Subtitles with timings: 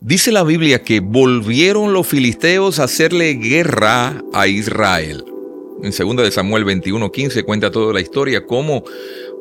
[0.00, 5.24] Dice la Biblia que volvieron los filisteos a hacerle guerra a Israel.
[5.82, 8.84] En 2 de Samuel 21:15 cuenta toda la historia cómo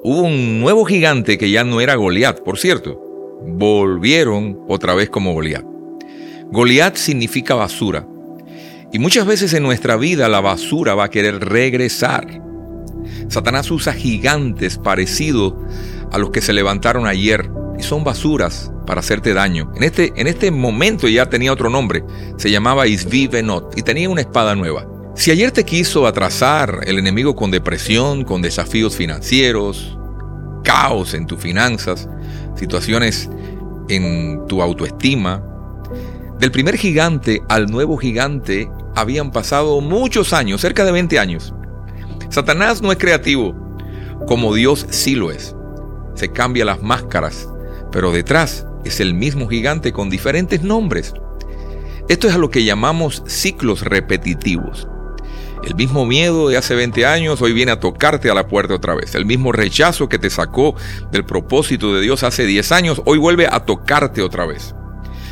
[0.03, 2.99] hubo un nuevo gigante que ya no era Goliat, por cierto.
[3.45, 5.63] Volvieron otra vez como Goliat.
[6.51, 8.07] Goliat significa basura.
[8.91, 12.41] Y muchas veces en nuestra vida la basura va a querer regresar.
[13.27, 15.53] Satanás usa gigantes parecidos
[16.11, 17.47] a los que se levantaron ayer
[17.77, 19.71] y son basuras para hacerte daño.
[19.75, 22.03] En este, en este momento ya tenía otro nombre,
[22.37, 24.87] se llamaba Isvi Benot y tenía una espada nueva.
[25.15, 29.97] Si ayer te quiso atrasar el enemigo con depresión, con desafíos financieros,
[30.63, 32.07] caos en tus finanzas,
[32.55, 33.29] situaciones
[33.89, 35.43] en tu autoestima,
[36.39, 41.53] del primer gigante al nuevo gigante habían pasado muchos años, cerca de 20 años.
[42.29, 43.55] Satanás no es creativo,
[44.27, 45.55] como Dios sí lo es.
[46.13, 47.49] Se cambia las máscaras,
[47.91, 51.13] pero detrás es el mismo gigante con diferentes nombres.
[52.09, 54.87] Esto es a lo que llamamos ciclos repetitivos.
[55.63, 58.95] El mismo miedo de hace 20 años hoy viene a tocarte a la puerta otra
[58.95, 59.15] vez.
[59.15, 60.75] El mismo rechazo que te sacó
[61.11, 64.73] del propósito de Dios hace 10 años hoy vuelve a tocarte otra vez.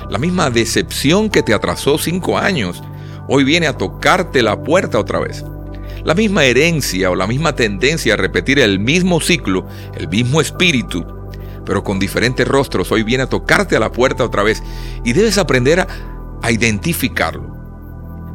[0.10, 2.84] La misma decepción que te atrasó 5 años
[3.28, 5.46] hoy viene a tocarte la puerta otra vez.
[6.04, 11.15] La misma herencia o la misma tendencia a repetir el mismo ciclo, el mismo espíritu,
[11.66, 14.62] pero con diferentes rostros, hoy viene a tocarte a la puerta otra vez
[15.04, 15.88] y debes aprender a,
[16.52, 17.56] identificarlo.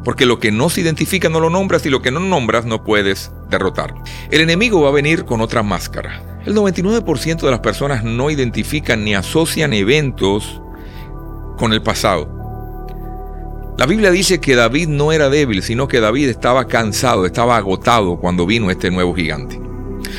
[0.03, 2.83] Porque lo que no se identifica no lo nombras y lo que no nombras no
[2.83, 3.93] puedes derrotar.
[4.31, 6.41] El enemigo va a venir con otra máscara.
[6.45, 10.61] El 99% de las personas no identifican ni asocian eventos
[11.57, 12.41] con el pasado.
[13.77, 18.17] La Biblia dice que David no era débil, sino que David estaba cansado, estaba agotado
[18.17, 19.60] cuando vino este nuevo gigante.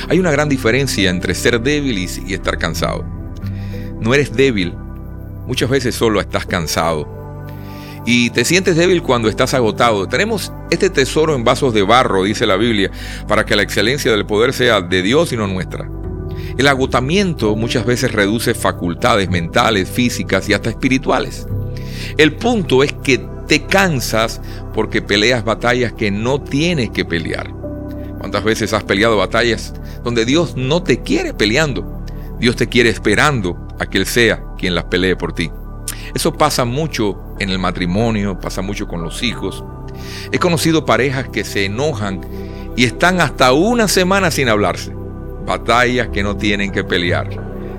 [0.08, 3.04] Hay una gran diferencia entre ser débil y, estar cansado.
[4.00, 4.74] No eres débil,
[5.46, 7.20] muchas veces solo estás cansado.
[8.04, 10.08] Y te sientes débil cuando estás agotado.
[10.08, 12.90] Tenemos este tesoro en vasos de barro, dice la Biblia,
[13.28, 15.88] para que la excelencia del poder sea de Dios y no nuestra.
[16.58, 21.46] El agotamiento muchas veces reduce facultades mentales, físicas y hasta espirituales.
[22.18, 24.40] El punto es que te cansas
[24.74, 27.61] porque peleas batallas que no tienes que pelear.
[28.22, 29.74] ¿Cuántas veces has peleado batallas
[30.04, 32.04] donde Dios no te quiere peleando?
[32.38, 35.50] Dios te quiere esperando a que Él sea quien las pelee por ti.
[36.14, 39.64] Eso pasa mucho en el matrimonio, pasa mucho con los hijos.
[40.30, 42.20] He conocido parejas que se enojan
[42.76, 44.92] y están hasta una semana sin hablarse.
[45.44, 47.28] Batallas que no tienen que pelear.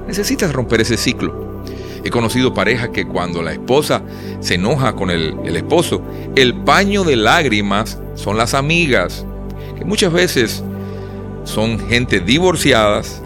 [0.07, 1.63] Necesitas romper ese ciclo.
[2.03, 4.01] He conocido parejas que cuando la esposa
[4.41, 6.01] se enoja con el, el esposo,
[6.35, 9.25] el paño de lágrimas son las amigas
[9.83, 10.63] muchas veces
[11.43, 13.21] son gente divorciadas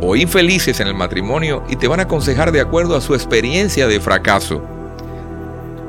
[0.00, 3.86] o infelices en el matrimonio y te van a aconsejar de acuerdo a su experiencia
[3.86, 4.62] de fracaso.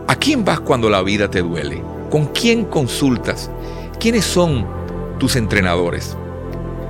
[0.07, 1.83] ¿A quién vas cuando la vida te duele?
[2.09, 3.51] ¿Con quién consultas?
[3.99, 4.65] ¿Quiénes son
[5.19, 6.15] tus entrenadores?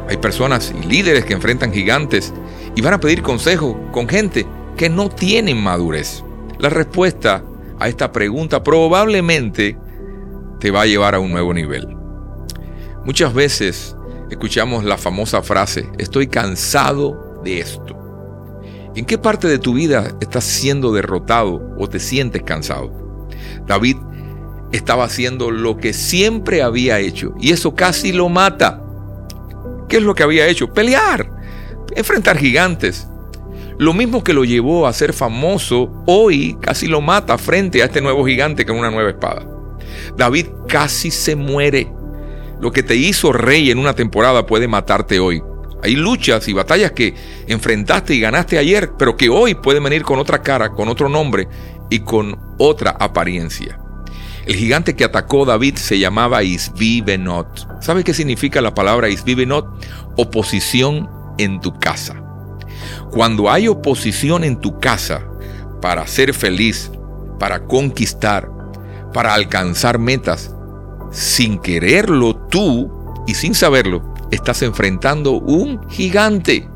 [0.09, 2.33] Hay personas y líderes que enfrentan gigantes
[2.75, 4.45] y van a pedir consejo con gente
[4.77, 6.23] que no tienen madurez.
[6.59, 7.43] La respuesta
[7.79, 9.77] a esta pregunta probablemente
[10.59, 11.96] te va a llevar a un nuevo nivel.
[13.07, 13.95] Muchas veces
[14.29, 17.97] escuchamos la famosa frase, estoy cansado de esto.
[18.97, 22.91] ¿En qué parte de tu vida estás siendo derrotado o te sientes cansado?
[23.65, 23.95] David
[24.73, 28.83] estaba haciendo lo que siempre había hecho y eso casi lo mata.
[29.87, 30.73] ¿Qué es lo que había hecho?
[30.73, 31.31] Pelear,
[31.95, 33.07] enfrentar gigantes.
[33.77, 38.01] Lo mismo que lo llevó a ser famoso, hoy casi lo mata frente a este
[38.01, 39.47] nuevo gigante con una nueva espada.
[40.17, 41.95] David casi se muere.
[42.59, 45.41] Lo que te hizo rey en una temporada puede matarte hoy.
[45.83, 47.13] Hay luchas y batallas que
[47.47, 51.47] enfrentaste y ganaste ayer, pero que hoy pueden venir con otra cara, con otro nombre
[51.89, 53.79] y con otra apariencia.
[54.47, 57.81] El gigante que atacó David se llamaba Isvibenot.
[57.81, 59.67] ¿Sabes qué significa la palabra Isvibenot?
[60.15, 62.23] Oposición en tu casa.
[63.11, 65.27] Cuando hay oposición en tu casa
[65.81, 66.89] para ser feliz,
[67.39, 68.49] para conquistar,
[69.13, 70.55] para alcanzar metas,
[71.11, 72.91] sin quererlo tú
[73.27, 76.67] y sin saberlo, estás enfrentando un gigante.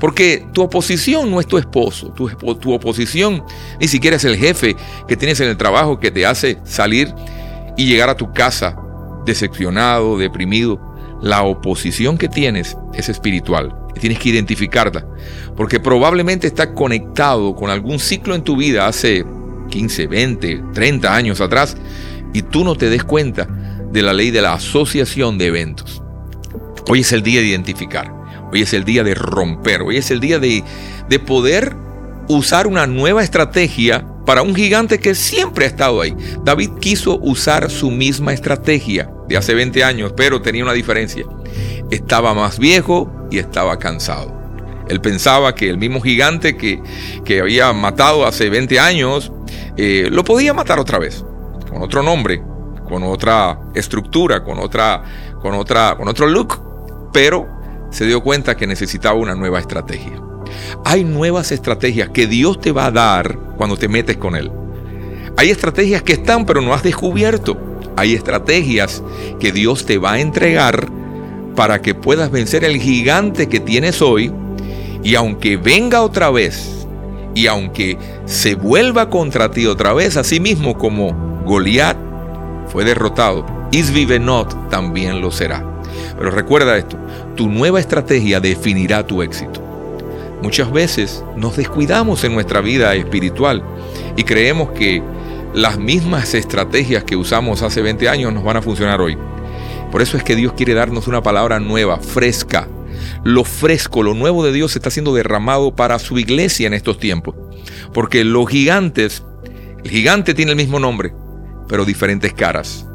[0.00, 3.42] Porque tu oposición no es tu esposo, tu, oposición
[3.80, 4.76] ni siquiera es el jefe
[5.08, 7.14] que tienes en el trabajo que te hace salir
[7.76, 8.76] y llegar a tu casa
[9.24, 10.80] decepcionado, deprimido.
[11.22, 15.06] La oposición que tienes es espiritual tienes que identificarla,
[15.56, 19.24] porque probablemente está conectado con algún ciclo en tu vida hace
[19.70, 21.76] 15, 20, 30 años atrás
[22.34, 23.48] y tú no te des cuenta
[23.90, 26.02] de la ley de la asociación de eventos.
[26.88, 28.12] Hoy es el día de identificar,
[28.52, 30.62] hoy es el día de romper, hoy es el día de,
[31.08, 31.74] de poder
[32.28, 36.14] usar una nueva estrategia para un gigante que siempre ha estado ahí.
[36.42, 41.24] David quiso usar su misma estrategia de hace 20 años, pero tenía una diferencia.
[41.90, 44.34] Estaba más viejo y estaba cansado.
[44.88, 46.82] Él pensaba que el mismo gigante que,
[47.24, 49.32] que había matado hace 20 años,
[49.76, 51.24] eh, lo podía matar otra vez,
[51.74, 52.40] con otro nombre,
[52.88, 55.02] con otra estructura, con, otra,
[55.42, 57.48] con, otra, con otro look, pero
[57.90, 60.22] se dio cuenta que necesitaba una nueva estrategia.
[60.84, 64.52] Hay nuevas estrategias que Dios te va a dar cuando te metes con Él.
[65.36, 67.58] Hay estrategias que están pero no has descubierto.
[67.96, 69.02] Hay estrategias
[69.40, 70.86] que Dios te va a entregar
[71.56, 74.32] para que puedas vencer el gigante que tienes hoy
[75.02, 76.86] y aunque venga otra vez
[77.34, 81.96] y aunque se vuelva contra ti otra vez, así mismo como Goliat
[82.68, 85.64] fue derrotado, Isvivenot también lo será.
[86.16, 86.96] Pero recuerda esto,
[87.36, 89.62] tu nueva estrategia definirá tu éxito.
[90.42, 93.62] Muchas veces nos descuidamos en nuestra vida espiritual
[94.16, 95.02] y creemos que
[95.54, 99.16] las mismas estrategias que usamos hace 20 años nos van a funcionar hoy.
[99.90, 102.68] Por eso es que Dios quiere darnos una palabra nueva, fresca.
[103.22, 107.34] Lo fresco, lo nuevo de Dios está siendo derramado para su iglesia en estos tiempos.
[107.92, 109.24] Porque los gigantes,
[109.84, 111.14] el gigante tiene el mismo nombre,
[111.68, 112.86] pero diferentes caras.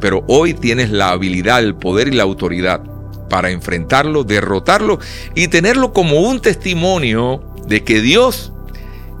[0.00, 2.82] Pero hoy tienes la habilidad, el poder y la autoridad
[3.28, 4.98] para enfrentarlo, derrotarlo
[5.34, 8.52] y tenerlo como un testimonio de que Dios,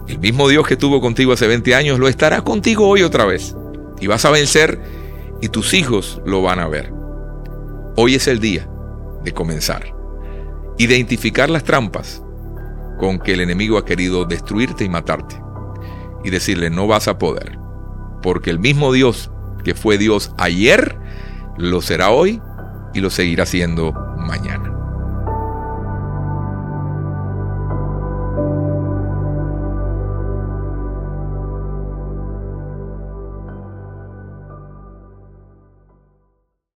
[0.08, 3.54] el mismo Dios que estuvo contigo hace 20 años, lo estará contigo hoy otra vez.
[4.00, 4.80] Y vas a vencer
[5.40, 6.92] y tus hijos lo van a ver.
[7.96, 8.68] Hoy es el día
[9.22, 9.94] de comenzar.
[10.78, 12.22] Identificar las trampas
[12.98, 15.36] con que el enemigo ha querido destruirte y matarte.
[16.24, 17.59] Y decirle, no vas a poder.
[18.22, 19.30] Porque el mismo Dios
[19.62, 20.96] que fue Dios ayer,
[21.58, 22.40] lo será hoy
[22.94, 24.69] y lo seguirá siendo mañana.